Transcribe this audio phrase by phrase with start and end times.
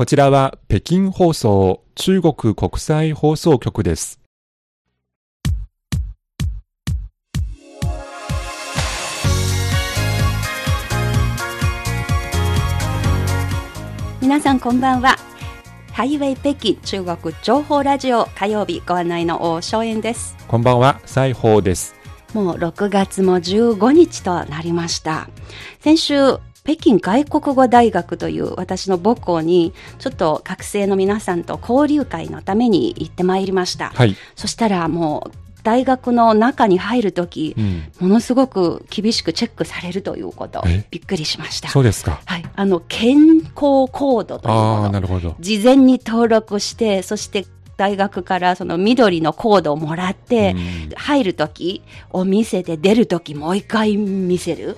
[0.00, 4.18] こちらは北京放送中国国際放送局です。
[14.22, 15.16] 皆さんこんばんは
[15.92, 22.00] ハイウェイ北京中国情報ラジオ火曜日ご案内の大正円ですこんばんは、西宝です。
[22.32, 25.28] もう6月も15日となりました
[25.80, 34.16] 先週北京外国語大学という私の母校にちょっと学生の皆さんと交流会のために行ってまいりました、はい。
[34.36, 35.32] そしたらもう
[35.62, 40.86] 大学の中に入るとき、うん、ものすごく厳しくチェックされるということえ？
[40.90, 42.20] びっくりしましたそうですか。
[42.24, 45.36] はい、あの健康コードというもああ、のなるほど。
[45.38, 47.44] 事前に登録してそして
[47.80, 50.90] 大学からその緑のコードをもらって、うん。
[50.96, 54.76] 入るときを見せて出るときもう一回見せる。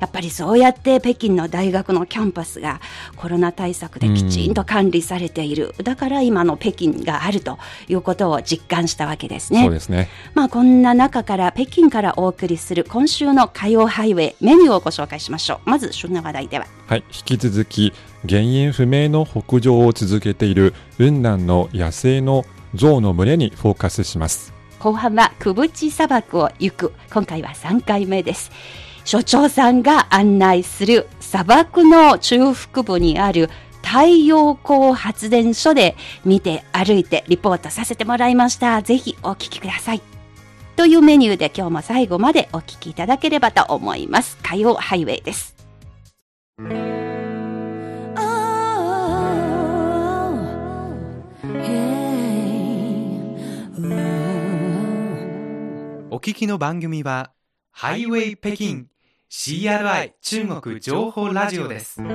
[0.00, 2.80] やっぱりそうやって北京の大学のキャンパスが
[3.16, 9.62] コロナ対策できちんと管理されている、だから今の北京があるということを実感したわけですね。
[9.62, 10.08] そうですね。
[10.34, 15.70] まあこんな中から北京からお送りする今週の火曜ハイウェイメニューをご紹介しましょう。
[15.70, 16.66] まず旬な話題では。
[16.86, 17.92] はい、引き続き
[18.28, 24.52] 原因不明の北上を続けている雲南の野生のの象の群れにフォーカスします。
[24.78, 26.92] 後半はくぶち砂漠を行く。
[27.10, 28.50] 今回は3回目です。
[29.04, 33.48] 所長さんが案内する砂漠の中腹部にある
[33.82, 38.82] 太陽光発電所で見て歩いてリポートさせてもらいました。
[38.82, 40.02] ぜひお聞きください。
[40.74, 44.36] というメニューで今日も最後までお聞きいただければと思います。
[44.42, 45.54] 火曜ハイウェイです。
[56.16, 57.34] お聞きの番組は、
[57.72, 58.86] ハイウェイ北京
[59.28, 62.00] CRI 中国情報ラジオです。
[62.00, 62.08] ハ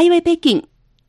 [0.00, 0.66] イウェイ北京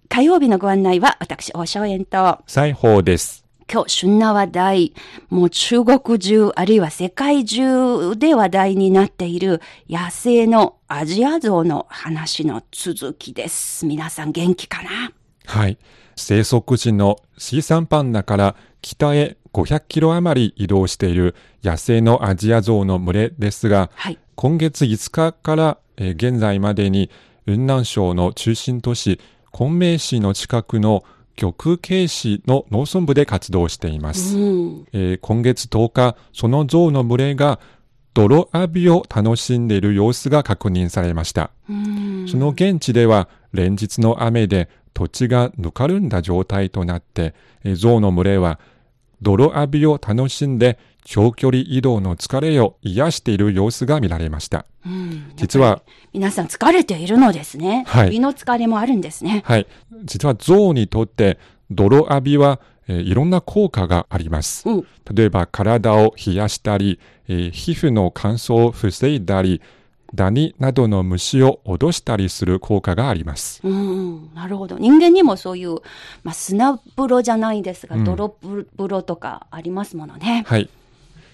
[0.09, 3.40] 火曜日のご案内は私大正円と西宝です。
[3.69, 4.93] 今日旬な話題、
[5.29, 13.85] もう中国中あるいは世界中で話題になっている野生のアジアゾウの話の続きです。
[13.85, 14.89] 皆さん元気かな？
[15.45, 15.77] はい。
[16.15, 24.19] 生息地のシーサンパンナから北へ500キロ余り移動している野生のアジアゾウの群れですが、はい。
[24.35, 27.09] 今月5日から、えー現在までに
[27.45, 29.19] 雲南省の中心都市
[29.51, 31.03] 昆明市の近くの
[31.35, 34.37] 玉慶市の農村部で活動しています。
[34.37, 34.87] うん。
[34.93, 37.59] えー今月10日、その象の群れが
[38.13, 41.51] 泥浴びを楽しんでいる様子が確認されました。
[41.69, 42.27] うん。
[42.27, 47.33] その現地では連日の雨で土地がぬかるんだ状態となって、
[47.63, 48.59] えー象の群れは
[49.21, 54.65] 泥浴びを楽しんで長距離移動の疲れを癒している様子が見られました。
[54.85, 55.81] うん実は、
[56.13, 57.83] 皆さん疲れているのですね。
[57.87, 59.43] はい首の疲れもあるんですね。
[59.45, 59.67] はい。
[60.03, 61.37] 実は象にとって
[61.69, 64.67] 泥浴びは、えーいろんな効果があります。
[64.67, 64.87] うん。
[65.13, 69.61] 例えば体を冷やしたり、えー皮膚の乾燥を防いだり、
[70.13, 73.61] ダニなどの虫を脅したりする効果があります。
[73.63, 74.77] うん、なるほど。
[74.77, 75.75] 人間にもそういう、
[76.23, 80.43] まあ、砂風呂じゃないですが、うん泥風呂とかありますものね。
[80.47, 80.69] はい。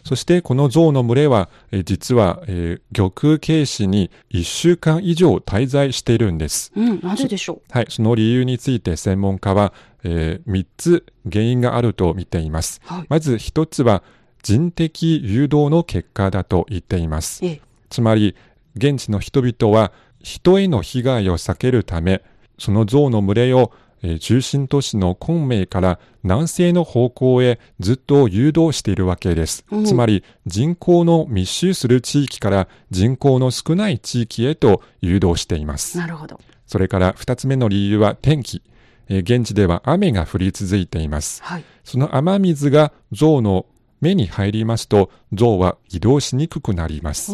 [0.08, 6.72] そしてこの象の群れは、えー実は、えー玉慶市に1週間以上滞在しているんです。
[6.78, 7.88] うん、なぜでしょはい。
[7.90, 9.74] その理由について専門家は、
[10.06, 12.80] え3つ原因があると見ています。
[12.90, 12.94] う。
[12.94, 13.06] はい。
[13.10, 14.02] まず1つは
[14.44, 17.46] 人的誘導の結果だと言っています。
[17.46, 17.62] ええ。
[17.90, 18.34] つまり、
[18.78, 19.92] 現地の人々は
[20.22, 22.24] 人への被害を避けるため、
[22.58, 23.87] その象の群れを、えー
[24.20, 29.66] 中心都市の昆明から南西の方向へずっと誘導しているわけです。
[29.72, 35.98] うんつまり、人口の密集する地域から人口の少ない地域へと誘導しています。
[35.98, 36.40] なるほど。
[36.66, 38.62] それから二つ目の理由は天気。
[39.10, 41.42] えー現地では雨が降り続いています。
[41.44, 41.64] はい。
[41.84, 43.66] その雨水が象の
[44.02, 47.32] 目に入りますと、象は移動しにくくなります。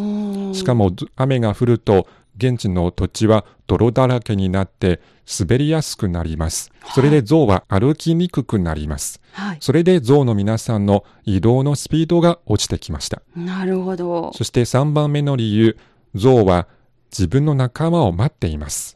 [0.53, 2.07] しかも、雨が降ると
[2.37, 5.01] 現地の土地は泥だらけになって
[5.39, 6.71] 滑りやすくなります。
[6.93, 9.21] それで象は歩きにくくなります。
[9.31, 9.57] はい。
[9.59, 13.21] それで象の皆さんの移動のスピードが落ちてきました。
[13.35, 14.31] なるほど。
[14.33, 15.77] そして3番目の理由、
[16.15, 16.67] 象は
[17.11, 18.95] 自分の仲間を待っています。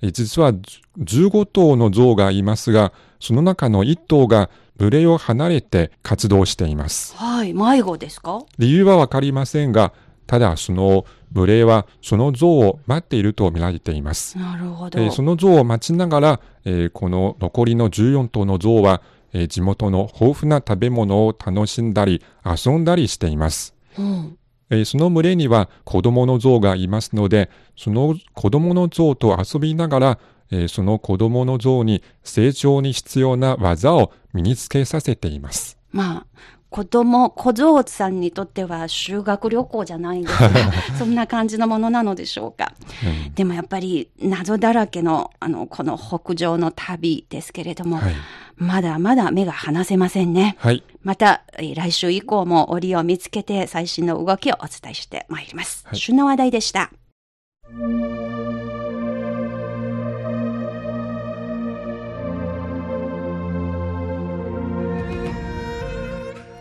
[0.00, 7.16] 実はじ15頭の象がいますが、その中の1頭が群れを離れて活動しています。
[7.16, 7.52] はい。
[7.52, 8.44] 迷子ですか？
[8.58, 9.92] 理由はわかりませんが、
[10.28, 14.38] ただその群れはその象を待っていると見られています。
[14.38, 15.00] なるほど。
[15.00, 19.00] えーその象を待ちながら、えーこの残りの14頭の象は
[19.32, 23.74] えー地元の豊富な食べ物を楽しんだり遊んだりしています。
[23.98, 24.38] うん。
[24.70, 30.18] えーその群れには子供の象がいますので、その子供の象と遊びながら、
[30.50, 35.78] えーその子供の象に成長に必要な技を身につけさせています。
[35.90, 36.26] まあ、
[36.70, 40.50] 子供、小僧さんにとっては修学旅行じゃないですが、
[40.98, 42.74] そんな感じのものなのでしょうか。
[43.04, 48.14] うんでもやっぱり謎だらけの、あの、この北上の旅ですけれども、はい。
[48.56, 50.56] まだまだ目が離せませんね。
[50.58, 50.82] はい。
[51.02, 55.84] また、えー来週以降も折を見つけて最新の動きをお伝えしてまいります。
[55.86, 56.90] はい旬の話題でした。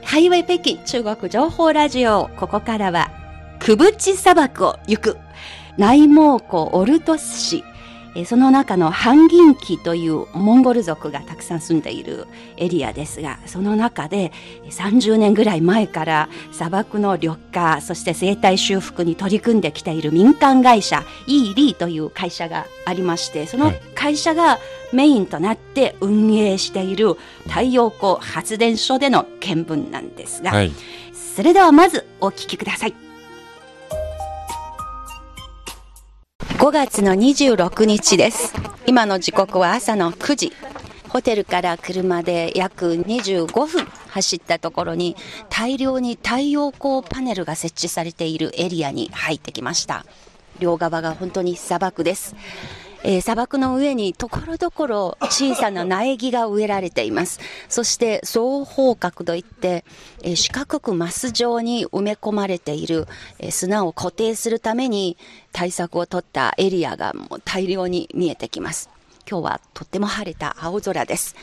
[0.08, 2.30] ハイウェイ北京中国情報ラジオ。
[2.38, 3.12] ここからは、
[3.60, 5.18] クブチ砂漠を行く。
[5.78, 7.66] 内蒙古オルトス市。
[8.16, 12.28] えーその中のハンギンキというモンゴル族がたくさん住んでいる
[12.58, 14.32] エリアですが、その中で
[14.64, 24.60] えー30年ぐらい前から砂漠の緑化、そして生態修復に取り組んできている民間会社、イーリーという会社がありまして、そのはい会社が
[24.94, 27.16] メインとなって運営している
[27.48, 30.72] 太陽光発電所での見聞なんですが、はい。
[31.14, 33.07] それではまずお聞きください。
[36.58, 38.52] 5月の26日です。
[38.88, 40.54] 今の時刻は朝の9時。
[41.08, 45.16] ホテルから車で約25分走ったところに
[45.50, 50.04] 大量に太陽光パネルが設置されているエリアに入ってきました。
[50.60, 52.36] 両側が本当に砂漠です。
[53.04, 57.40] えー砂漠の上にところどころ小さな苗木が植えられています。
[57.70, 59.86] そして双方角といって、
[60.24, 63.08] えー四角くマス状に埋め込まれている、
[63.40, 65.18] えー砂を固定するために
[65.52, 68.90] 対策を取ったエリアがもう大量に見えてきます。
[69.30, 71.36] 今日はとっても晴れた青空です。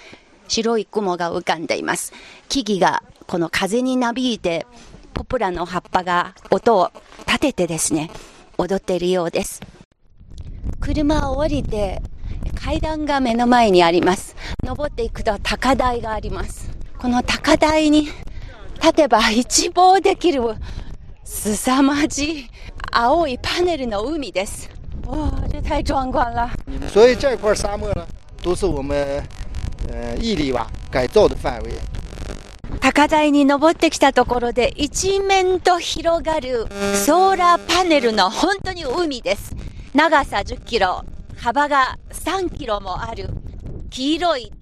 [0.49, 2.13] 白い雲が浮かんでいます。
[2.49, 4.67] 木々がこの風になびいて、
[5.15, 6.91] ポプラの葉っぱが音を
[7.27, 8.11] 立ててですね、
[8.59, 9.61] 踊っているようです。
[10.85, 12.03] 車を降りて
[12.63, 14.37] 階段が目の前にあります。
[14.63, 16.71] 登っていくと高台があります。
[16.99, 18.11] この高台に
[18.83, 20.43] 立てば一望できる
[21.25, 22.51] 凄まじい
[22.93, 24.69] 青いパネルの海です。
[25.07, 26.51] 哇，这太壮观了！
[26.93, 28.07] 所以这块沙漠呢，
[28.43, 29.27] 都是我们
[29.91, 31.71] 呃毅力瓦改造的范围。
[32.81, 36.67] 高台に登ってきたところで一面と広がる
[37.07, 39.57] ソーラーパネルの本当に海です。
[39.95, 41.05] 長さ10キロ、
[41.37, 43.29] 幅が3キロもある
[43.91, 44.53] 黄色い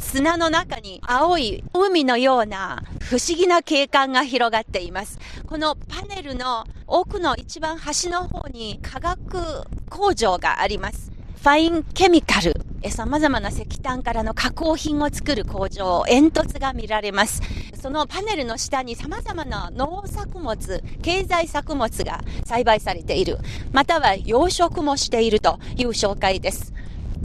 [0.00, 5.20] 砂の中に青い海のような不思議な景観が広がっています。
[5.46, 11.12] このパネルの奥の一番端の方に化学工場があります。
[11.40, 12.52] ファインケミカル、
[12.90, 17.40] さまざまな石炭からの加工品を作る工場、煙突が見られます。
[17.80, 23.38] そのパネルの下に様々な農作物、経済作物が栽培されている、
[23.72, 26.74] または養殖もしているという紹介です。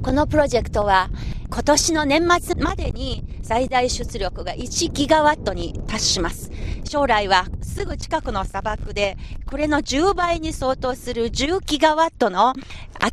[0.01, 1.09] このプロジェクトは
[1.49, 6.51] 今年の年末までに最大出力が1ギガワットに達します。
[6.85, 12.53] 将来はすぐ近くの砂漠でこれの10倍に相当する10ギガワットの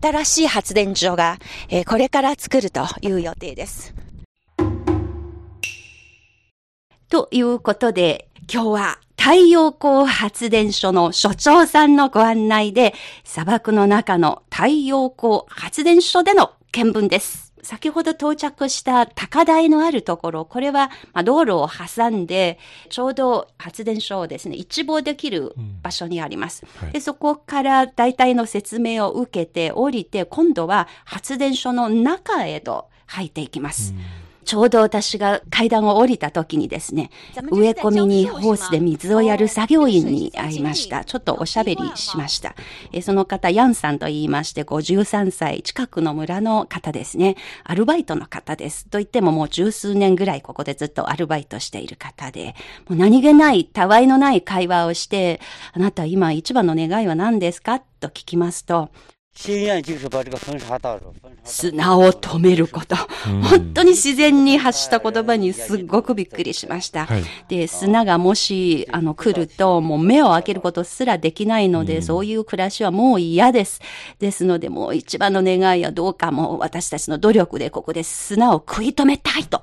[0.00, 1.38] 新しい発電所が、
[1.69, 3.94] えこれから作るという予定です。
[7.08, 12.94] ということで、今日は太陽光発電所の所長さんのご案内で、
[13.25, 17.51] 砂漠の中の太陽光発電所での見聞です。
[17.62, 22.59] 先ほど到着した高台のあるところ、これはまあ道路を挟んで、
[22.90, 26.66] ちょうど発電所をですね、一望できる場所にあります。
[26.76, 33.95] はいで、そこから大体の説明を受けて降りて、今度は発電所の中へと入っていきます。
[34.44, 37.11] ちょうど私が階段を降りた時にですね、
[37.50, 41.04] 植え込みにホースで水をやる作業員に会いました。
[41.04, 42.54] ちょっとおしゃべりしました。
[42.92, 47.37] えーその方、ヤンさんと言いまして、53歳、近くの村の方ですね。
[47.64, 48.87] アルバイトの方です。
[48.87, 52.54] と言ってももう十数年ぐらいここでずっとアルバイトしている方で、
[52.88, 55.40] もう何気ない、たわいのない会話をして、
[55.72, 57.80] あなた今一番の願いは何ですか？
[58.00, 58.90] と聞きますと、
[61.44, 62.94] 砂を止めること。
[63.42, 67.06] 本当に自然に発した言葉にすっごくびっくりしました。
[67.06, 73.80] はいで、砂がもし、あの、来ると、もう目を開けることすらできないので、そういう暮らしはもう嫌です。
[74.18, 79.62] ですので、もう一番の願いはどうかもう私たちの努力でここで砂を食い止めたいと。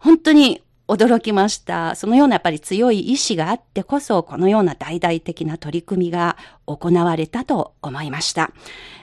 [0.00, 1.94] 本当に驚きました。
[1.94, 6.36] そのようなやっぱり強い意志があってこそ、このような大々的な取り組みが
[6.66, 8.50] 行われたと思いました。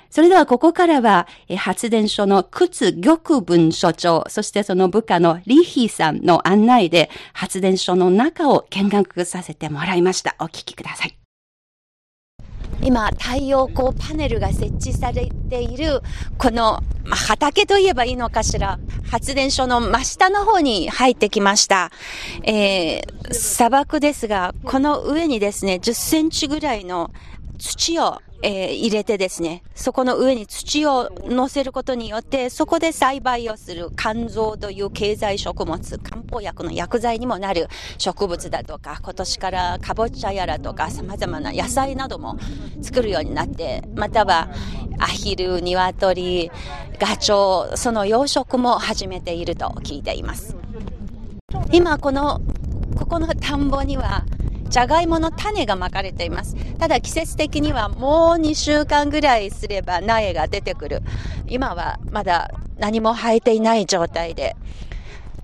[0.10, 10.36] それではここからは、発電所の屈玉文所長、そしてその部下のリヒさんの案内で、発電所の中を見学させてもらいました。
[10.40, 11.21] お聞きください。
[12.84, 16.02] 今、太陽光パネルが設置されている、
[16.38, 21.92] この、まあ、畑といえばいいのかしら、発電所の真下の方に入ってきました。
[22.44, 27.12] えー、砂漠ですが、この上にですね、10センチぐらいの
[27.62, 37.68] 土を、えー入れてですね、そこの上に土を乗せることによって、そこで栽培をする肝臓という経済食物、漢方薬の薬剤にもなる
[38.00, 42.38] 植物だとか、今年からかぼちゃやらとか様々な野菜なども
[42.82, 44.50] 作るようになって、または
[44.98, 46.51] アヒル、ニワトリ、
[47.00, 50.56] ガチョウ、その養殖も始めていると聞いています。
[51.72, 52.41] 今この、
[52.98, 54.25] ここの田んぼには、
[54.72, 56.56] じゃがいもの種がまかれています。
[56.80, 61.04] ただ季節的にはもう2週間ぐらいすれば苗が出てくる。
[61.46, 64.56] 今はまだ何も生えていない状態で。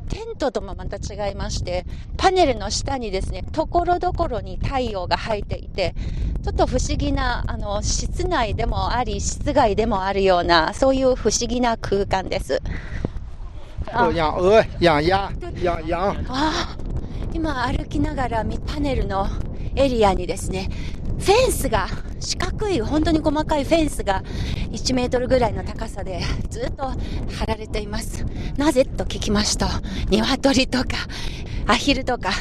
[0.07, 5.93] テントともまた違いまして、パネルの下にですね、ところどころに太陽が入っていて、
[6.45, 12.61] ちょっと不思議な、あの、室内でもあり、室外でもあるような、そういう不思議な空間です。
[13.93, 15.31] 有养鹅、养鸭、
[15.61, 15.93] 养羊。
[15.93, 16.77] ああ、
[17.33, 19.27] 今歩きながらみパネルの
[19.75, 20.69] エリアにですね、
[21.19, 21.87] フェンスが、
[22.19, 24.23] 四角い、本当に細かいフェンスが
[24.71, 28.25] 1メートルぐらいの高さでずっと張られています。
[28.57, 29.65] なぜと聞きますと、
[30.09, 30.85] 鶏とか、
[31.67, 32.31] アヒルとか、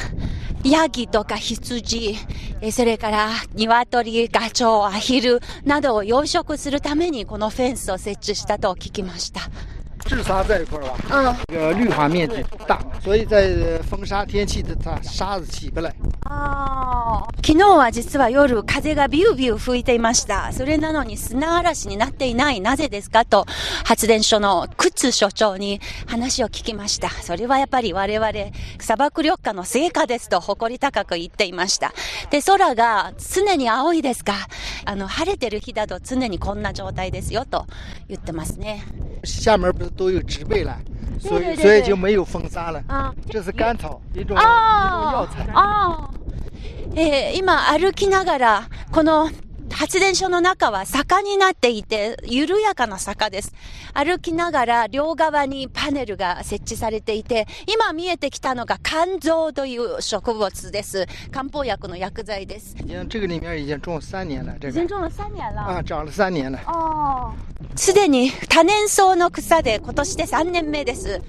[0.63, 2.15] ヤギとか羊、
[2.71, 9.41] それから鶏、ガチョウ、アヒルなどを養殖するためにこのフェンスを設置したと聞きました。
[10.07, 15.93] 治沙这一块儿吧，嗯，这个绿化面积大，所以在呃风沙天气的它沙子起不来。
[17.35, 20.51] 昨日は実は夜風がビュービュー吹いていました。
[20.51, 22.59] それなのに砂嵐になっていない。
[22.59, 23.45] なぜですかと
[23.85, 27.09] 発電所の靴所長に話を聞きました。
[27.09, 28.31] それはやっぱり我々
[28.79, 31.93] 砂漠緑化の成果ですと誇り高く言っていました。
[32.31, 34.33] で、空が常に青いですか
[34.85, 37.65] あの、晴れてる日だと常にこんな状態ですよと
[38.09, 38.83] 言ってますね。
[39.23, 40.77] 下面不是都有植被了，
[41.19, 42.83] 所以所以就没有风沙了。
[42.87, 45.47] あ这是甘草，一种一种あ药材。
[46.95, 49.29] えー今歩きながら、この
[49.69, 53.53] 発電所の中は坂になっていて、緩やかな坂です。
[53.93, 61.05] 歩きながら両側にパネルが設置されていて、今見えてきたのが肝臓という植物です。
[61.31, 62.75] 漢方薬の薬剤です。
[62.79, 66.59] 已经这个里面已经种了三年了，这个種了3年啊长了三年了。
[67.75, 71.21] すでに多年草の草で今年で3年目です。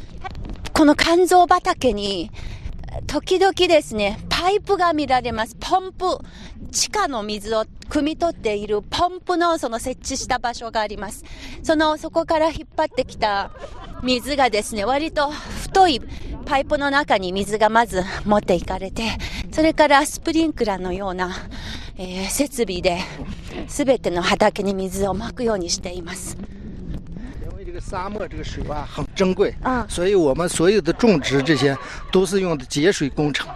[0.72, 2.30] この肝臓畑に、
[3.06, 5.56] 時々ですね、パイプが見られます。
[5.58, 6.18] ポンプ。
[6.70, 11.24] 地下の水を汲み取っているポンプのその設置した場所があります。
[11.62, 13.50] その、そこから引っ張ってきた
[14.02, 16.00] 水がですね、割と太い
[16.44, 19.04] パイプの中に水がまず持っていかれて、
[19.52, 21.34] それからスプリンクラーのような、
[21.96, 23.00] えー設備で、
[23.66, 26.36] すべての畑に水をまくようにしています。
[27.77, 31.77] 因为这个沙漠这个水吧很珍贵啊所以我们所有的种植这些
[32.11, 33.47] 都是用的节水工程。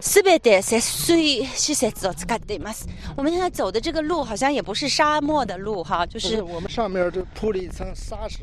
[0.00, 2.86] すべて節水施設を使っています。
[3.16, 8.38] 我们现在走的这个路好像也不是沙漠的路哈，就不是是我们上面就铺了一层沙石，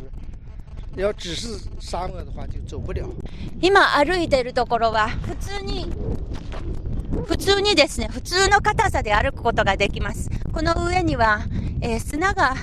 [0.96, 3.08] 要只是沙漠的话就走不了。
[3.60, 5.90] 今歩いているところは普通に、
[7.26, 10.30] 普通にですね、普通の硬さで歩くことができます。
[10.54, 11.42] この上には、
[11.82, 12.56] えー砂が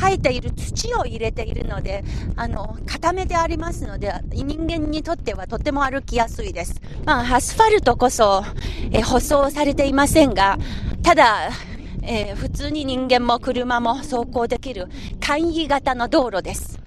[0.00, 2.04] 生えている土を入れているので、
[2.36, 6.80] あの、固めてありますので、人間にとってはとても歩きやすいです。
[7.04, 8.44] まあ、アスファルトこそ、
[8.92, 10.58] えー舗装されていませんが、
[11.02, 11.50] ただ、
[12.02, 14.88] えー普通に人間も車も走行できる
[15.20, 16.78] 簡易型の道路です。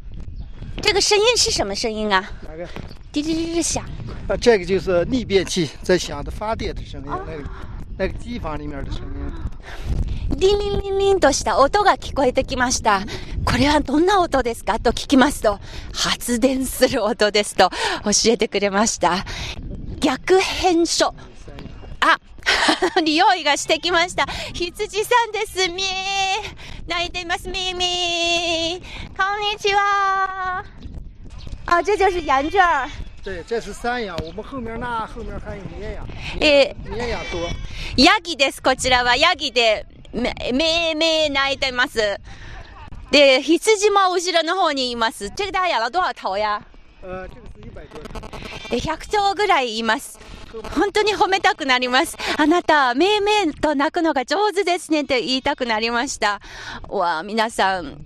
[0.81, 2.23] 这个声音是什么声音啊？
[2.47, 2.67] 哪个？
[3.11, 3.83] 滴滴滴滴响。
[4.27, 7.43] 啊，这个就是逆变器在响的发电的声音，那个
[7.97, 10.10] 那个机房里面的声音。
[10.41, 13.01] リンリンリンリンとした音が聞こえてきました。
[13.45, 14.79] これはどんな音ですか？
[14.79, 15.59] と聞きますと、
[15.93, 17.69] 発電する音ですと
[18.03, 19.23] 教えてくれました。
[19.99, 21.13] 逆変書。
[21.99, 22.17] あ、
[23.05, 24.25] 匂いがしてきました。
[24.53, 25.69] 羊さんです。
[25.69, 25.85] みー。
[26.87, 27.47] 泣いています。
[27.47, 28.79] みーみー。
[29.15, 30.65] こんにちは。
[31.67, 32.89] 啊，这就是羊圈儿。
[33.23, 36.03] 对，这是山羊，我们后面那后面还有绵羊，
[36.39, 37.37] え绵羊多。
[37.95, 39.15] ヤギです、こちらは。
[39.15, 42.19] ヤギで、め、めーめー泣いてます。
[43.11, 45.29] で、羊も後ろの方にいます。
[45.31, 46.61] 这个大家养了多少头呀？
[47.03, 47.71] 呃，这个是一
[48.73, 50.19] え100頭ぐらいいます。
[50.75, 52.17] 本当に褒めたくなります。
[52.37, 56.41] あなた、めいめいと泣くのが上手ですねって言いたくなりました。
[56.89, 57.97] わ皆さん、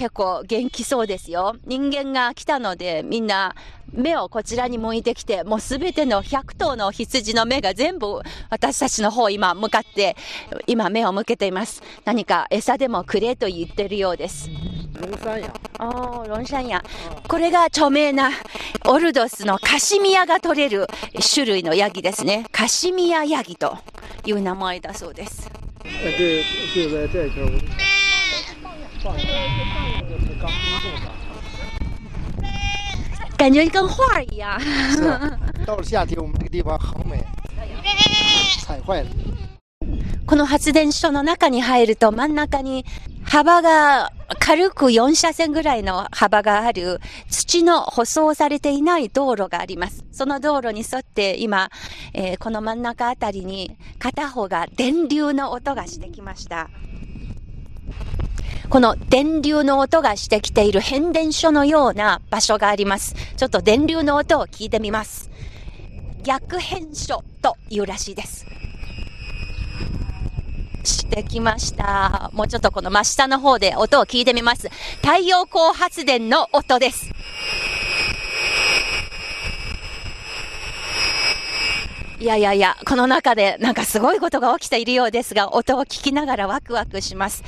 [0.00, 1.56] 結構元気そうですよ。
[1.66, 3.54] 人間が来たので、みんな
[3.92, 10.16] 目をこちらに向いてきて、もうすべての100頭の羊の目が全部私たちの方今向かって、
[10.66, 11.82] 今目を向けています。
[12.06, 14.48] 何か餌でもくれと言ってるようです。
[14.98, 16.82] 龙山羊，ああ、ロンシャンヤ。
[17.28, 18.30] これが著名な
[18.86, 20.86] オルドスのカシミヤが取れる
[21.34, 22.46] 種類のヤギですね。
[22.52, 23.76] カシミヤヤギと
[24.24, 25.50] いう名前だそうです
[25.84, 26.42] 一个，
[29.02, 29.28] 放一个
[30.20, 30.52] 是刚工
[30.82, 31.08] 作的。
[33.40, 34.60] 感觉跟画儿一样。
[34.60, 35.18] 是啊，
[35.64, 37.24] 到了夏天，我们这个地方很美，
[38.66, 39.08] 踩坏了。
[40.26, 42.84] この発電所の中に入ると真ん中に
[43.24, 50.04] 幅が軽く4車線ぐらいの幅がある土の舗装されていない道路があります。
[50.12, 51.70] その道路に沿って今、
[52.12, 56.68] えーこの真ん中あたりに片方が電流の音がしてきました。
[58.70, 63.16] この電流の音がしてきている変電所のような場所があります。
[63.36, 65.28] ちょっと電流の音を聞いてみます。
[66.22, 68.46] 逆変所というらしいです。
[70.84, 72.30] してきました。
[72.32, 74.68] もうちょっとこの真下の方で音を聞いてみます。
[75.02, 77.10] 太陽光発電の音です。
[82.20, 87.42] いやいやいや、この中でなんかすごいことが起きているようですが、音を聞きながらワクワクします。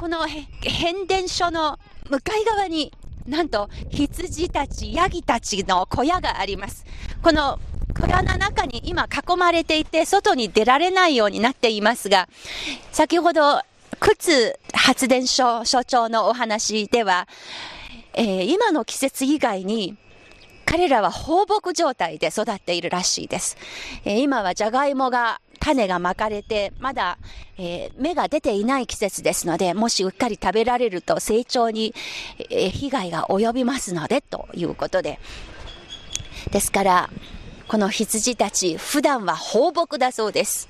[0.00, 0.26] この
[0.62, 1.78] 変電所の
[2.08, 2.90] 向かい側に、
[3.26, 6.86] なんと羊たち、ヤギたちの小屋があります。
[7.22, 7.58] この
[7.94, 12.30] 小屋の中に今囲まれていて、外に出られないようになっていますが、
[12.92, 13.60] 先ほど、
[13.98, 17.28] 靴発電所所長のお話では、
[18.14, 19.98] えー今の季節以外に、
[20.64, 23.58] 彼らは放牧状態で育っているらしいです。
[24.06, 27.18] えー今はジャガイモが、種がまかれて、まだ、
[27.58, 31.94] えー芽が出ていない季節ですので、もしうっかり食べられると成長に、
[32.50, 35.20] えー被害が及びますので、ということで。
[36.50, 37.10] ですから、
[37.68, 40.68] この羊たち、普段は放牧だそうです。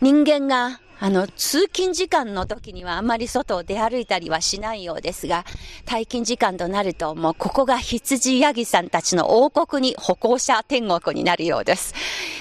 [0.00, 5.44] 人間が、あの、通勤時間の時にはあんまり外を出歩いたりはしないようですが、
[5.84, 11.94] 退勤時間となると、もうここが羊ヤギさんたちの王国に歩行者天国になるようです。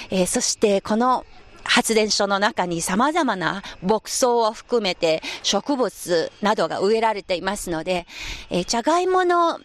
[0.09, 1.25] えーそして、この
[1.67, 8.07] 発電所の中に様々な牧草を含めて植物などが植えられていますので、
[8.49, 9.59] えー、じゃがいもの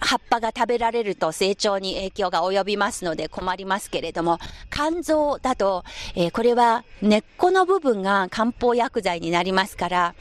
[0.00, 4.38] 葉っぱが食べられると成長に影響が及びますので困りますけれども、
[4.70, 10.14] 肝臓だと、えーこれは根っこの部分が漢方薬剤になりますから、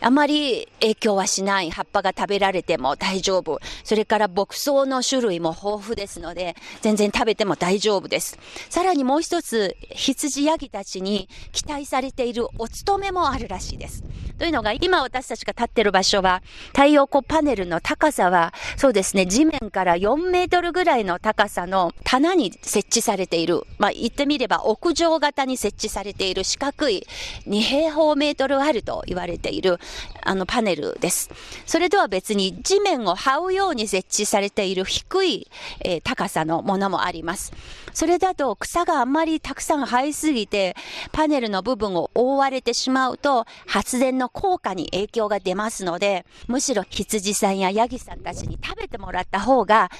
[0.00, 3.58] あまり影響はしない葉っぱが食べられても大丈夫。
[3.84, 8.38] それから牧草の種類も豊富ですので、全然食べても大丈夫です。
[8.70, 14.04] さらにもう一つ、羊ヤギたちに期待されているお勤めもあるらしいです。
[14.38, 27.04] というのが、今私たちが立っている場所は、太陽光パネルの高さは、そうですね、ね地面から4メートルぐらいの高さの棚に設置されている、まあ言ってみれば屋上型に設置されている四角い
[27.48, 29.80] 2平方メートルあると言われている、
[30.22, 31.30] あのパネルです。
[31.66, 35.48] それとは別に地面を這うように設置されている低い、
[35.80, 37.52] えー高さのものもあります。
[37.96, 40.76] それだと草があんまりたくさん生えすぎて、
[41.12, 49.90] パネルの部分を覆われてしまうと、発電の効果に影響が出ますので、むしろ羊さんやヤギさんたちに食べてもらった方が、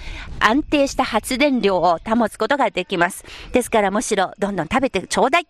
[0.41, 3.25] 安定した発電量を保つことができます。
[3.53, 5.47] ですからむしろどんどん食べてちょうだい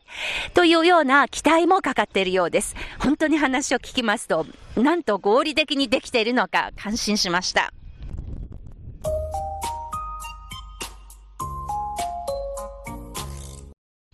[0.54, 2.76] というような期待もかかっているようです。
[3.00, 7.72] 本当に話を聞きますと、なんと合理的にできているのか感心しました。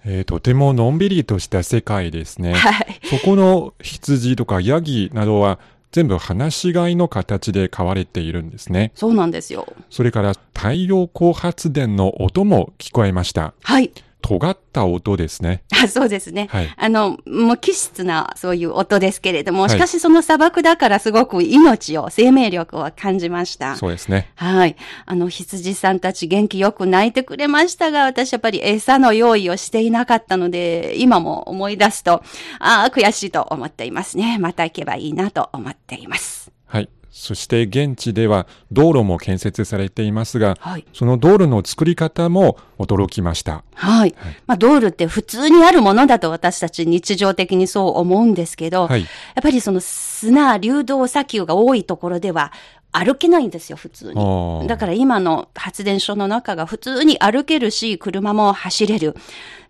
[0.05, 2.55] えーとてものんびりとした世界ですね。
[2.55, 3.01] はい。
[3.05, 5.59] そこの羊とかヤギなどは
[5.93, 8.93] 全部放し飼いの形で飼われているんですね。
[8.95, 9.67] そうなんですよ。
[9.91, 13.53] それから太陽光発電の音も聞こえました。
[13.63, 13.93] はい。
[14.23, 15.65] 尖った音ですね。
[15.83, 16.49] あそうですね。
[16.51, 23.77] はいあの、無機質なそういう音ですけれども、はいしかしその砂漠だからすごく命を、生命力を感じました。
[23.77, 24.31] そうですね。
[24.37, 24.77] はい。
[25.07, 32.23] あの、羊さんたち元気よく泣いてくれましたが、私やっぱり餌の用意をしていなかったので、今も思い出すと、
[32.59, 34.39] ああ、悔しいと思っていますね。
[34.39, 36.53] また行けばいいなと思っています。
[36.67, 36.89] はい。
[37.13, 40.87] そして現地では道路も建設されていますが、はい。
[40.95, 43.65] その道路の作り方も驚きました。
[43.75, 44.15] はい。
[44.47, 49.03] まあ、道路って普通にあるものだと私たち日常的にそう思うんですけど、はい。
[49.03, 49.07] や
[49.41, 52.51] っぱりその砂、流動砂丘が多いところでは、
[52.93, 54.69] 歩けないんですよ、普通に。
[54.69, 59.17] だから今の発電所の中が普通に歩けるし、車も走れる。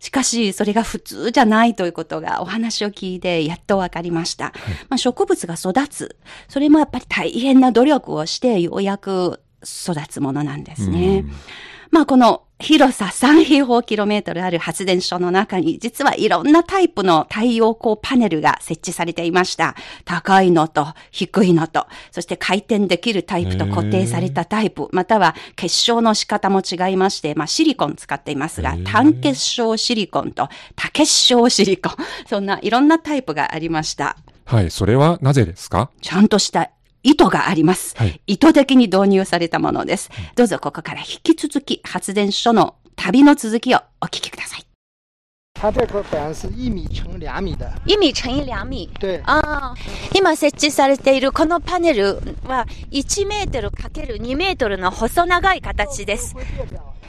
[0.01, 4.53] しかし、それが普通じゃないということがお話を聞いてやっとわかりました。
[4.89, 6.17] まあ、植物が育つ。
[6.49, 11.19] それもやっぱり大変な努力をしてようやく育つものなんですね。
[11.19, 11.33] うん
[11.93, 19.75] まあこの広さ3平方キロメートルある発電所の中に実はいろんなタイプの太陽光パネルが設置されていました。
[20.07, 31.93] 高いのと低いのと、そして回転できるタイプと固定されたタイプ、または結晶の仕方も違いまして、まあシリコン使っていますが単結晶シリコンと多結晶シリコン、
[32.27, 34.17] そんないろんなタイプがありました。
[34.45, 35.91] はい、それはなぜですか？
[36.01, 36.71] ちゃんとした
[37.03, 37.95] 糸があります。
[37.97, 40.11] はい意図的に導入されたものです。
[40.37, 44.67] どうぞここから引き続き発電所の旅の続きをお聞きください。
[45.55, 48.91] 它这块板是一米乘两米的，意味乘以2米。
[48.99, 49.75] 对，ああ、
[50.13, 56.35] 今設置されているこのパネルは1メートル ×2 メートルの細長い形です。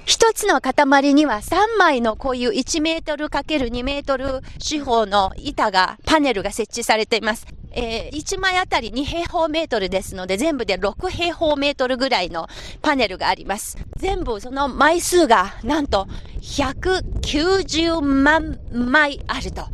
[0.05, 7.47] 一つの塊には3枚のこういう1メートル ×2 メートル四方の板が、パネルが設置されています。
[7.75, 12.47] えー、1枚あたり2平方メートルですので、全部で6平方メートルぐらいの
[12.81, 13.77] パネルがあります。
[13.97, 16.07] 全部その枚数が、なんと、
[16.41, 19.65] 190万枚あると。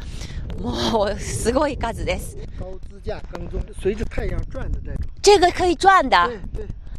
[0.62, 2.38] もう、すごい数です。
[2.58, 5.02] 高支架耕种，随着太阳转的那种。
[5.22, 6.18] 这个可以转的。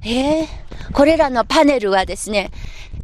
[0.02, 0.48] ええ
[0.92, 2.50] これらのパネルはですね、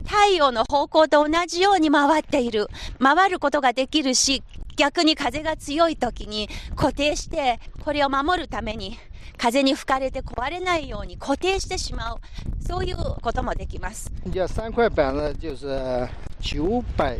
[0.06, 2.68] 太陽の方向と同じように回っている。
[3.02, 4.42] 回ることができるし、
[4.76, 8.98] 逆に風が強い時に固定して、これを守るために、
[9.38, 12.20] 風に吹かれて壊れないように固定してしまう。
[12.66, 14.12] そういうこともできます。
[14.32, 16.08] 这三块板子就是
[16.40, 17.18] 九百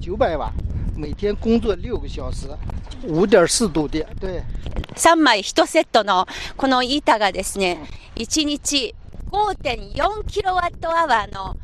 [0.00, 0.52] 九百瓦，
[0.96, 2.48] 每天工作六个小时，
[3.08, 4.06] 五点四度电。
[4.20, 4.42] 对
[4.94, 7.78] ，3枚1セットのこの板がですね、
[8.16, 8.94] 1日
[9.30, 11.56] 5.4キロワットアワーの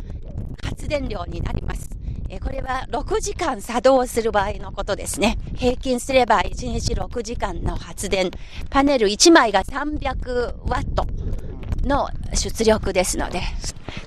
[0.62, 1.95] 発電量になります。
[2.28, 5.38] えーこれは6時間作動する場合のことですね。
[5.56, 8.30] 平均すれば1日6時間の発電。
[8.70, 11.06] パネル1枚が300ワット
[11.86, 13.42] の出力ですので、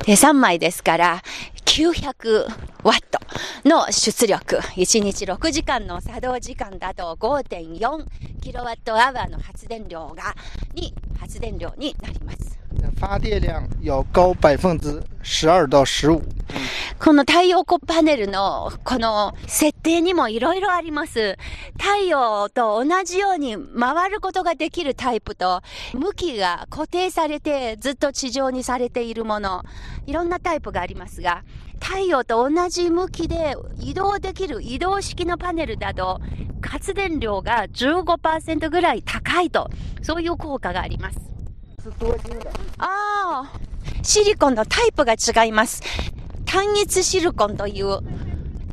[0.05, 1.21] で3枚ですから
[1.65, 2.47] 900
[2.83, 3.19] ワット
[3.63, 4.57] の出力。
[4.57, 8.05] 1日6時間の作動時間だと5.4
[8.41, 10.35] キロワットアワーの発電量が、
[10.73, 12.57] に、発電量になります。
[12.99, 16.21] 发电量要高百分之十二到十五。
[17.01, 21.37] この太陽光パネルのこの設定にもいろいろあります。
[21.77, 25.61] 太陽と同じように回ることができるタイプと、
[25.93, 29.63] 向きが固定されてずっと地上にされているもの、
[30.07, 31.43] いろんなタイプがありますが、
[31.81, 36.19] 太陽と同じ向きで移動できる移動式のパネルだと、
[36.61, 39.69] 発電量が15%ぐらい高いと、
[40.01, 41.19] そういう効果があります。
[42.77, 43.51] ああ、
[44.03, 45.81] シリコンのタイプが違います。
[46.49, 47.99] 単一シリコンという、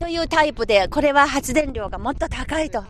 [0.00, 2.82] というタイプで、これは発電量がもっと高いと。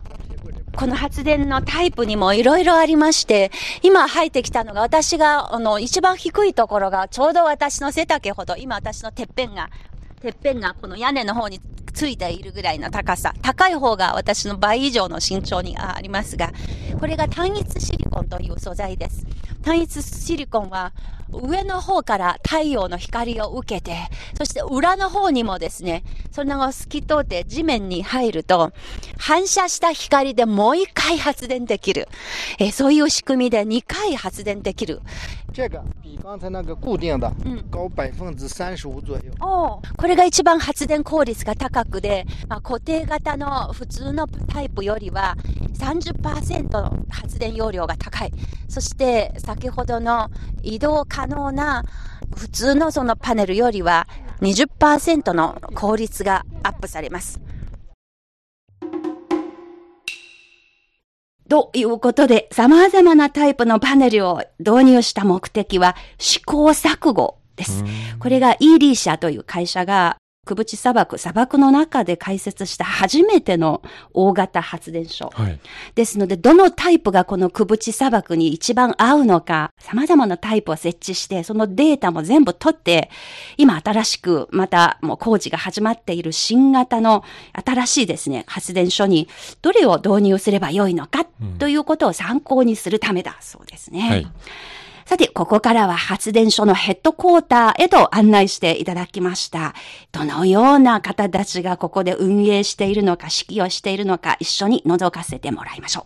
[0.77, 3.51] この発電のタイプにもいろいろありまして、
[3.83, 9.69] 今入ってきたのが私が、あの、一番低いところがちょうど私の背丈ほど、今私のてっぺんが、
[10.21, 11.59] てっぺんがこの屋根の方に
[11.93, 13.33] ついているぐらいの高さ。
[13.41, 16.53] 高い方が私の倍以上の身長にありますが、
[16.97, 19.25] これが単一シリコンという素材です。
[19.63, 20.93] 単一シリコンは
[21.31, 23.95] 上の方から太陽の光を受けて、
[24.37, 28.71] そして裏の方にもですね、それが透き通って地面に入ると、
[29.17, 32.07] 反射した光でもう一回発電できる。
[32.59, 35.01] えーそういう仕組みで2回発電できる。
[35.53, 39.31] 这个比刚才那个固定的嗯高百分之三十五左右。
[39.41, 45.35] おーこれが一番発電効率が高くで、まあ、固定型の普通のタイプよりは
[45.79, 48.31] 30%の発電容量が高い。
[48.67, 50.29] そして先ほどの
[50.61, 51.83] 移動可能な
[52.35, 54.07] 普通のそのパネルよりは
[54.41, 57.41] 20%の効率がアップされます。
[61.49, 67.83] ということで、様々なタイプのパネルを導入した目的は試行錯誤です。
[68.19, 73.83] これが ED 社という会社が、久淵砂漠、砂漠の中で開設した初めての
[74.13, 75.29] 大型発電所。
[75.33, 75.59] はい。
[75.93, 83.11] ですので、どのタイプがこの久淵砂漠に一番合うのか、様々なタイプを設置して、そのデータも全部取って、
[83.57, 89.27] 今新しく、またもう工事が始まっている新型の新しいですね、発電所に、
[89.61, 91.25] どれを導入すればよいのか、
[91.59, 94.09] ということを参考にするためだそうですね。
[94.09, 94.27] はい
[95.07, 99.73] さて、ここからは発電所のヘッドクォーターへと案内していただきました。
[100.11, 106.03] どのような方たちがここで運営しているのか、指揮をしているのか、一緒に覗かせてもらいましょう。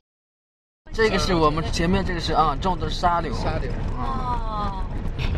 [0.94, 3.72] 这个是我们前面这个是啊种的沙柳，沙柳。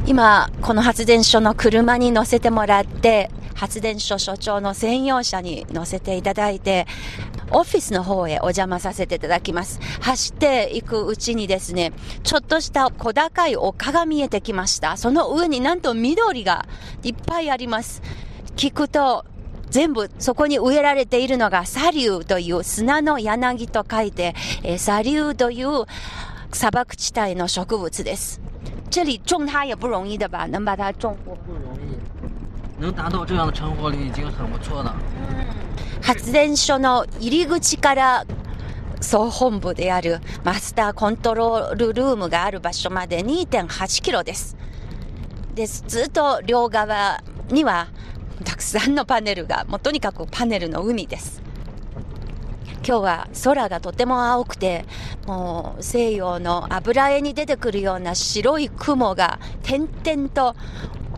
[0.05, 6.87] 今、この発電所の車に乗せてもらって、発電所所長の専用車に乗せていただいて、
[7.51, 9.79] オフィスの方へお邪魔させていただきます。
[10.01, 14.97] 走っていくうちにですね、ちょっとした小高い丘が見えてきました。
[14.97, 16.65] その上になんと緑が
[17.03, 18.01] いっぱいあります。
[18.57, 19.23] 聞くと、
[19.69, 25.85] 全部そこに植えられているのがサリューという砂の柳と書いて、えーサリューという
[26.51, 28.41] 砂漠地帯の植物です。
[28.93, 30.45] 这里种它也不容易的吧？
[30.45, 31.35] 能把它种活。
[31.47, 34.93] 不容易，能达到这样的成活率已经很不错了。
[36.03, 38.23] 発電所の入り口から
[39.01, 44.55] 総本部であるマスターコントロールルームがある場所まで2.8キロです。
[45.55, 45.83] です。
[45.87, 47.87] ずっと両側には
[48.45, 51.41] たくさんのパネルが、もうとにかくパネルの海です。
[52.85, 54.85] 今日は空がとても青くて、
[55.25, 60.55] もう西洋の油絵に出てくるような白い雲が点々と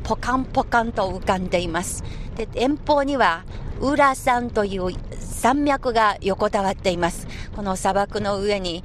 [0.04, 2.04] ポカンポカンと浮かんでいます。
[2.36, 3.44] で、遠方には
[3.82, 7.28] ウラ山という山脈が横たわっています。
[7.56, 8.84] この砂漠の上に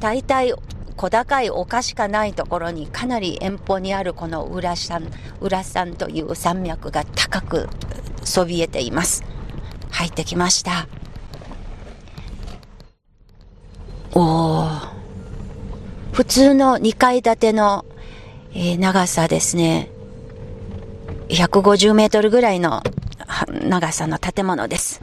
[0.00, 0.54] 大体
[0.96, 5.02] 小高い丘しかないところにかなり遠方にあるこの裏山、
[5.40, 7.68] 裏山という山脈が高く
[8.24, 9.24] そびえています。
[9.90, 10.86] 入ってきました。
[14.14, 14.92] おー。
[16.12, 17.84] 普通の2階建ての、
[18.54, 19.88] えー長さですね。
[21.28, 22.82] 150メートルぐらいの
[23.26, 25.00] は長さの建物です。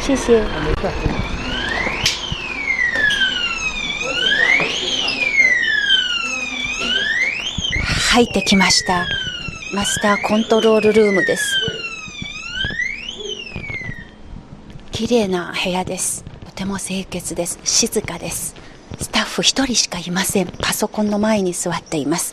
[0.00, 0.44] 谢谢。
[8.12, 9.06] 入ってきました。
[9.74, 11.85] マスターコントロールルームです。
[14.96, 16.24] 綺麗な部屋です。
[16.46, 17.60] とても清潔です。
[17.64, 18.54] 静かです。
[18.98, 20.46] スタッフ一人しかいません。
[20.46, 22.32] パソコンの前に座っています。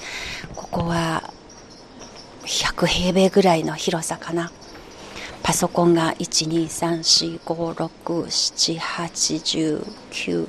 [0.56, 1.30] ここは
[2.46, 4.50] 100平米ぐらいの広さかな。
[5.44, 10.48] パソコンが1、2、3、4、5、6、7、8、10、9、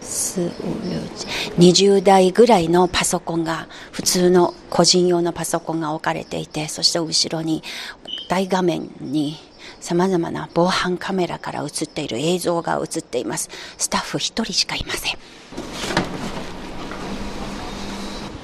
[0.00, 0.50] 数
[1.56, 7.62] 20台ぐらいのパソコンが普通の個人用のパソコンが置かれていてそして後ろに
[8.28, 9.36] 大画面に
[9.80, 15.18] さまざまな防犯カメラから映っている映像が映っていますスタッフ一人しかいません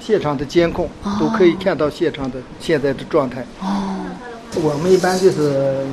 [0.00, 3.42] 现场的监控都可以看到现场的现在的状态。
[4.62, 5.86] 我们一般就是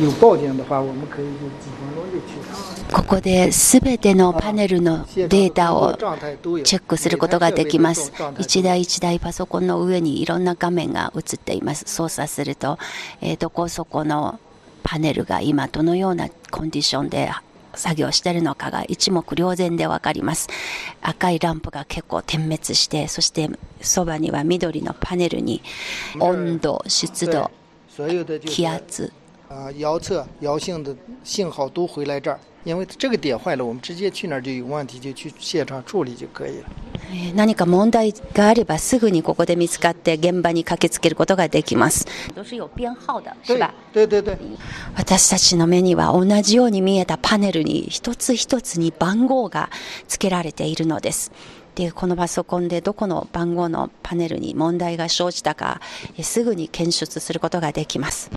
[0.00, 2.32] 有报警的话，我们可以就几分钟就去。
[2.90, 5.92] ここで全てのパネルのデータを
[6.64, 8.10] チェックすることができます。
[8.38, 11.84] 一台一台パソコンの上にいろんな画面が映っています。
[11.86, 12.78] 操作すると、
[13.20, 14.40] えーどこそこの
[14.90, 17.30] パネルが今どのようなコンディションで
[17.74, 20.48] 作業しているのかが一目瞭然でわかります。
[21.02, 23.50] 赤いランプが結構点滅して、そして
[23.82, 25.60] そばには緑のパネルに
[26.18, 27.50] 温度、湿度、
[28.46, 29.12] 気圧、
[29.76, 36.64] 遥测遥性的信号都回来这儿，因为这个点坏了，我们直接去那儿就有问题，就去现场处理就可以了。
[37.10, 42.06] えー何か問題があればすぐにここで見つかって現場に駆けつけることができます。
[44.96, 49.70] 私たちの目には同じように見えたパネルに一つ一つに番号が
[50.08, 51.32] 付けられているのです。
[51.74, 55.80] で、このパソコンでどこの番号のパネルに問題が生じたか、
[56.16, 58.30] えーすぐに検出することができます。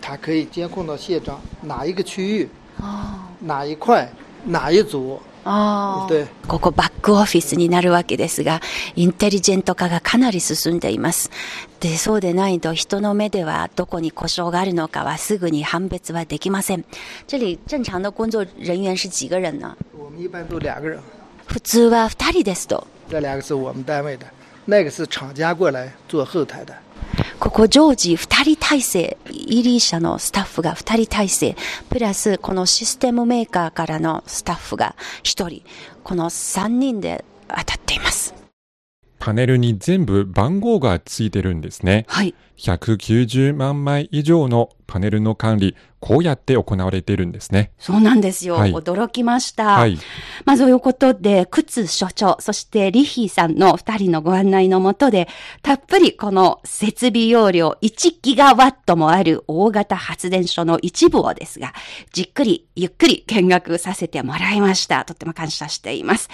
[0.00, 2.48] 它可以监控到现场哪一个区域、
[3.42, 4.10] 哪一块、
[4.46, 5.20] 哪一组？
[5.44, 8.60] ここバックオフィスになるわけですが、
[8.96, 11.30] インテリジェント化がかなり進んでいます。
[11.80, 16.84] で、そうでないと人の目ではどこに故障があるのかはすぐに判別はできません。
[17.26, 19.76] 这里正常的工作人员是几个人呢？
[19.96, 20.98] 我们一般都两个人，
[21.46, 22.86] 普通は二人ですと。
[23.08, 24.26] 这两个是我们单位的，
[24.66, 26.74] 那个是厂家过来做后台的。
[27.40, 31.56] ここ常時二人体制、イリー社のスタッフが二人体制、
[31.88, 35.62] プラスこのシステムメーカーからのスタッフが一人、
[36.04, 38.37] この三人で当たっています。
[39.28, 42.06] パネルに全部番号がついてるんですね。
[42.08, 42.34] はい。
[42.56, 47.70] 190万枚以上のパネルの管理、こうやって行われているんですね。
[47.78, 48.54] そうなんですよ。
[48.54, 49.76] はい驚きました。
[49.76, 49.98] はい。
[50.46, 55.28] まあそういうことで、靴所長、そしてリヒーさんの二人のご案内のもとで、
[55.60, 61.74] たっぷりこの設備容量1ギガワットもある大型発電所の一部をですが、
[62.14, 65.04] じっくりゆっくり見学させてもらいました。
[65.04, 66.30] とっても感謝しています。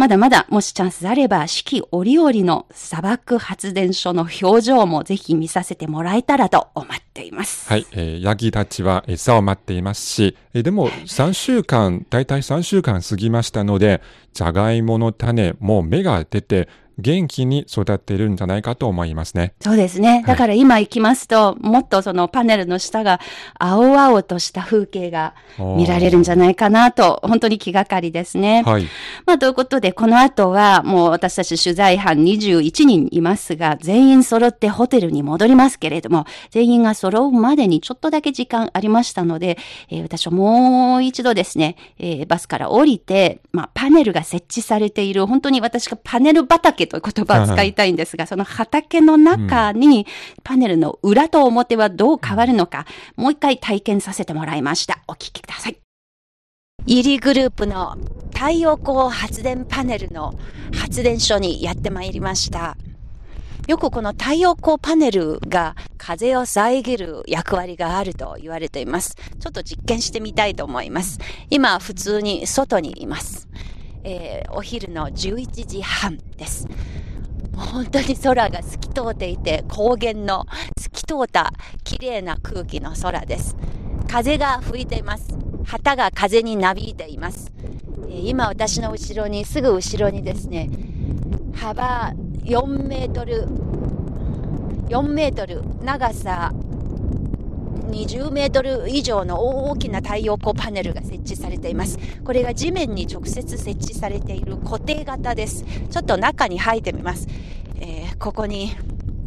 [0.00, 7.68] まだまだもしチャンスあれば四季折々の砂漠発電所の表情もぜひ見させてもらえたらと思っています。
[7.68, 14.00] はい、えーヤギたちは餌を待っていますし、えーでも3週間、だいたい3週間過ぎましたので、
[14.32, 19.54] ジャガイモの種、もう芽が出て、元気に育っているんじゃないかと思いますね。
[19.60, 20.24] そうですね。
[20.26, 23.20] だから今行きますと、もっとそのパネルの下が
[23.58, 28.62] 青々とした風景が見られるんじゃないかなと、本当に気がかりですね。
[28.64, 28.86] はい。
[29.26, 39.58] まあ、ということで、この後は、もう私たち取材班21人いますが、全員揃ってホテルに戻りますけれども、全員が揃うまでにちょっとだけ時間ありましたので、
[39.88, 50.06] えー私はもう一度ですね、えーバスから降りて、まあ、パネルが設置されている、本当に私がパネル畑という言葉を使いたいんですが、その畑の中に、
[50.42, 52.84] パネルの裏と表はどう変わるのか、
[53.16, 54.98] もう一回体験させてもらいました。
[55.06, 55.78] お聞きください。
[56.86, 57.96] イリグループの
[58.34, 60.34] 太陽光発電パネルの
[60.74, 62.76] 発電所にやってまいりました。
[63.68, 69.14] よくこの太陽光パネルが風を遮る役割があると言われています。
[69.38, 71.20] ちょっと実験してみたいと思います。
[71.50, 73.48] 今普通に外にいます。
[74.04, 76.66] えーお昼の11時半です。
[77.52, 80.46] もう本当に空が透き通っていて、高原の
[80.78, 81.52] 透き通った
[81.84, 83.56] 綺麗な空気の空です。
[84.08, 85.28] 風が吹いています。
[85.64, 87.52] 旗が風になびいています。
[88.08, 90.68] えー今私の後ろに、すぐ後ろにですね、
[91.54, 92.12] 幅
[92.44, 93.46] 4メートル、
[94.88, 96.52] 4メートル、長さ
[97.82, 101.98] 20メートル以上の大きな太陽光パネルが設置されています。
[102.24, 105.64] これが地面に直接設置されている固定型です。
[105.90, 107.28] ちょっと中に入ってみます。
[107.80, 108.76] えーここに、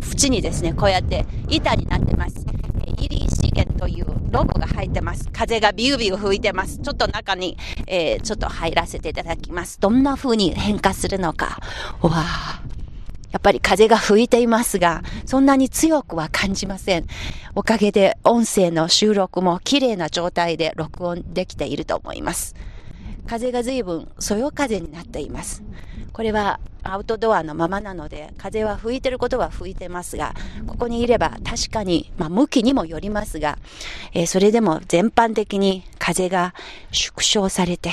[0.04, 2.46] 縁にですね、こうやって板になってます。
[2.86, 5.28] えイリー資源というロゴが入ってます。
[5.32, 6.78] 風がビュービュー吹いてます。
[6.78, 9.80] ちょっと中に、えーちょっと入らせていただきます。
[9.80, 11.60] どんな風に変化するのか。
[12.02, 12.73] わあ。
[13.34, 17.08] やっぱり風が吹いていますが、そんなに強くは感じません。
[17.56, 22.56] おかげで音声の収録も綺麗な状態で録音できていると思います。
[23.26, 25.64] 風が随分そよ風になっています。
[26.12, 30.36] これはアウトドアのままなので、風は吹いてることは吹いてますが、
[30.68, 33.58] ここにいれば確かに、まあ向きにもよりますが、
[34.14, 36.54] えーそれでも全般的に風が
[36.92, 37.90] 縮小されて、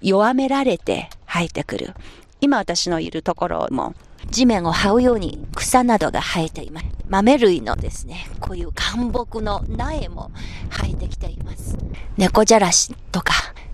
[0.00, 1.94] 弱められて入ってくる。
[2.40, 3.94] 今私のいるところも
[4.30, 6.86] 地面を這うように草などが生えています。
[7.08, 10.30] 豆類のですね、こういう干木の苗も
[10.70, 11.76] 生えてきています。
[12.16, 13.32] 猫じゃらしとか、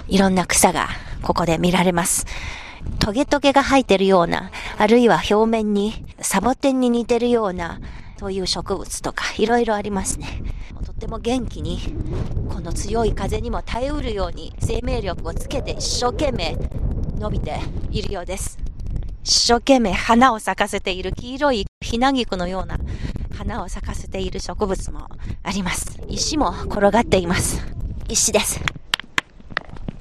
[0.08, 0.88] いろんな草が
[1.22, 2.26] ここで見られます。
[2.98, 7.80] トゲトゲが生えてるような、あるいは表面にサボテンに似てるような、
[8.18, 10.42] そういう植物とかいろいろありますね。
[10.84, 11.80] とっても元気に、
[12.48, 16.56] この強い風にも耐えうるように生命力をつけて一生懸命
[17.18, 17.58] 伸びて
[17.90, 18.58] いるようです。
[19.24, 22.78] 一生懸命花を咲かせている黄色いひなぎくのような
[23.36, 25.08] 花を咲かせている植物も
[25.42, 26.00] あります。
[26.08, 27.60] 石も転がっています。
[28.08, 28.60] 石です。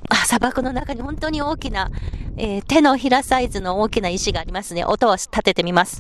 [0.10, 1.90] あ、砂漠の中に本当に大きな、
[2.36, 4.86] えー手のひらサイズの大きな石がありますね。
[4.86, 6.00] 音を立ててみます。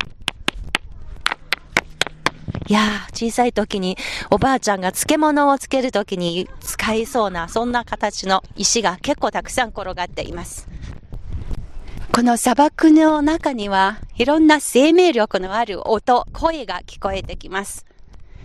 [2.67, 3.97] いやー、小さい時に
[4.29, 10.67] おばあちゃんが漬物をつける時に使いそうな、そんな形の石が結構たくさん転がっています。
[12.13, 17.85] この砂漠の中にはいろんな生命力のある音、声が聞こえてきます。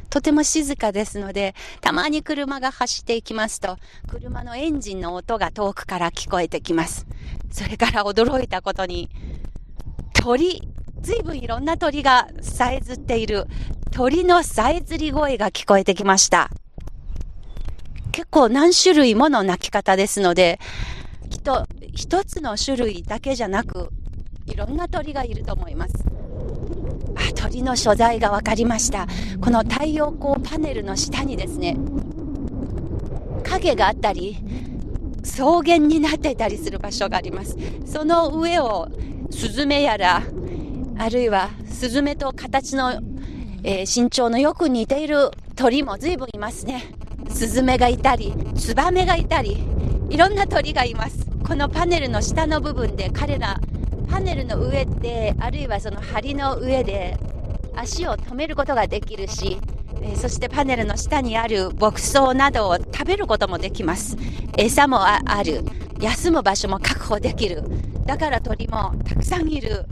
[0.09, 3.77] とても静かですので、たまに車が走っていきますと、
[4.09, 7.09] 車のエンジンの音が遠くから聞こえてきます。
[7.51, 9.11] それから驚いたことに、
[10.13, 10.63] 鳥、
[11.01, 13.47] ずいぶんいろんな鳥がさえずっている
[13.91, 16.51] 鳥のさえずり声が聞こえてきました。
[18.13, 20.61] 結構何種類もの鳴き方ですので、
[21.29, 23.91] きっと一つの種類だけじゃなく、
[24.47, 25.95] いろんな鳥がいると思います。
[27.15, 29.07] あ、鳥の所在が分かりました。
[29.41, 31.77] この太陽光パネルの下にですね、
[33.45, 34.39] 影があったり、
[35.23, 37.57] 草原になっていたりする場所があります。
[37.85, 38.89] その上を
[39.31, 40.23] スズメやら、
[40.99, 42.93] あるいはスズメと形の、
[43.63, 46.85] えー身長のよく似ている鳥も随分いますね。
[47.29, 49.57] スズメがいたり、ツバメがいたり、
[50.09, 51.27] いろんな鳥がいます。
[51.47, 53.61] このパネルの下の部分で彼ら、
[54.09, 57.19] パネルの上で、あるいはその梁の上で
[57.75, 59.59] 足を止めることができるし、
[60.03, 64.17] えそしてパネルの下にある牧草などを食べることもできます。
[64.57, 65.65] 餌もある。
[66.01, 67.65] 休む場所も確保できる。
[68.05, 69.87] だから鳥もたくさんいる。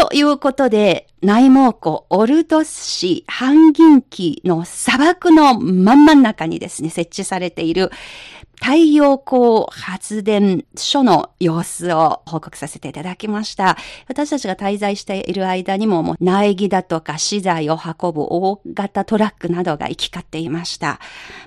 [0.00, 7.90] ということで、内蒙古オルドス市半銀期の砂漠の真ん真ん中にですね、設置されている
[8.54, 13.76] 太陽光発電所の様子を報告させていただきました。
[14.08, 20.98] 私たちが滞在している間にも、もう苗木だとか資材を運ぶ大型トラックなどが行き交っていました。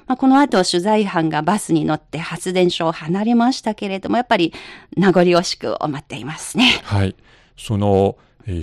[0.05, 4.53] まあ、この後取材班がバスに乗って発電所を離れましたけれども、やっぱり
[4.95, 6.81] 名残惜しく思っていますね。
[6.83, 7.15] はい。
[7.57, 8.17] その、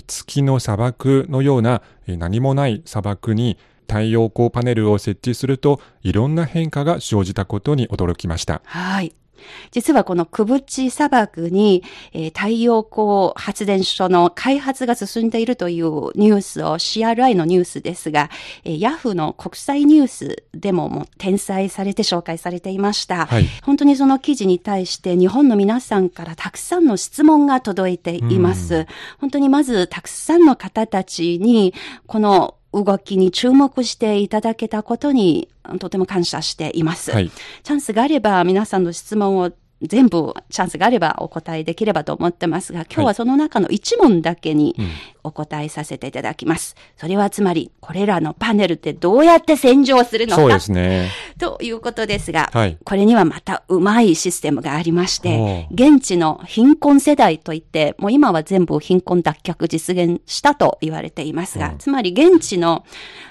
[0.06, 8.62] 月の砂漠のような、何もない砂漠に太陽光パネルを設置するといろんな変化が生じたことに驚きました。
[8.64, 9.14] はい。
[9.70, 11.82] 実はこのクブチ砂漠に、
[12.12, 18.30] えー太陽光発電所の開発が進んでいるというニュースを CRI のニュースですが、
[18.64, 23.26] えー、ヤフーの国際ニュースでももう転載されて紹介されていました。
[23.26, 28.86] はい本当にその記事に対して日本の皆さんからたくさんの質問が届いています。
[29.18, 31.74] 本当にまずたくさんの方たちに
[32.06, 35.48] この動きに注目していただけたことに
[35.78, 37.10] とても感謝しています。
[37.10, 37.30] はい。
[37.30, 39.50] チャンスがあれば皆さんの質問を
[39.82, 44.76] 全部チャンスがあればお答えできればと思ってますが、今日はその中の一問だけに
[45.24, 46.76] お答えさせていただきます。
[46.96, 51.10] それはつまり、これらのパネルってどうやって洗浄するのかそうですね。
[51.38, 52.78] ということですが、はい。
[52.84, 61.78] これにはまたうまいシステムがありましてお、現地の貧困世代といって、もう今は全部貧困脱却実現したと言われていますが、うん。
[61.78, 62.84] つまり現地の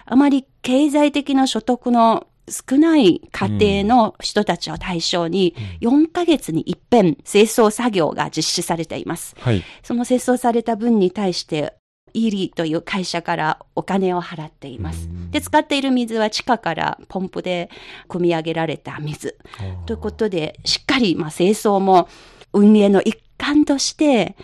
[0.06, 3.48] あまり経済的な所得の少ない家
[3.84, 9.36] 庭の人たちを対象に、4ヶ月に一遍清掃作業が実施されています。
[9.40, 9.64] はい。
[9.84, 11.76] その清掃された分に対して、
[12.14, 15.10] イリという会社からお金を払っています。
[15.32, 17.70] で、使っている水は地下からポンプで
[18.08, 19.38] 汲み上げられた水。
[19.86, 22.10] ということで、しっかり、まあ、清掃も
[22.54, 24.36] 運営の一環として、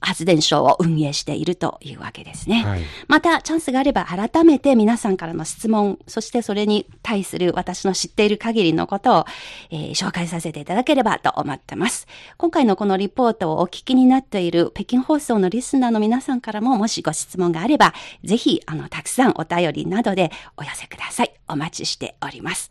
[0.00, 2.64] 発電所を運営しているというわけですね。
[2.64, 2.82] はい。
[3.08, 9.24] また、チャンスがあれば改めて皆さんからの質問、そしてそれに対する私の知っている限りのことを、
[9.70, 12.06] えー紹介させていただければと思ってます。
[12.38, 17.92] 今回のこのリポートをお聞きになっている北京放送のリスナーの皆さんからももしご質問があれば、
[18.24, 21.34] ぜひ、あの、たくさんお便りなどでお寄せください。
[21.48, 22.70] お待ちしております。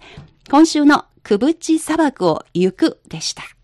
[0.50, 3.59] 今週のくぶち砂漠を行くでした。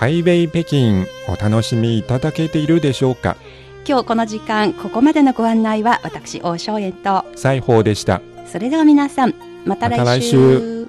[0.00, 3.36] ハイウェイ北京お楽しみいただけているでしょうか？
[3.86, 8.22] 今日この時間、ここまでのご案内は私、大正円と、裁縫でした。
[8.46, 9.34] それでは皆さん。
[9.66, 10.88] また来週